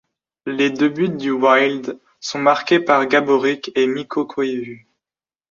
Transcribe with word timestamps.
Les 0.47 0.71
deux 0.71 0.89
buts 0.89 1.09
du 1.15 1.29
Wild 1.29 1.99
sont 2.19 2.39
marqués 2.39 2.79
par 2.79 3.05
Gáborík 3.05 3.71
et 3.75 3.85
Mikko 3.85 4.25
Koivu. 4.25 4.87